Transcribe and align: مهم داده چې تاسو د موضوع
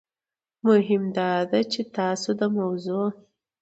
مهم 0.67 1.03
داده 1.17 1.59
چې 1.71 1.81
تاسو 1.97 2.29
د 2.39 2.41
موضوع 2.57 3.07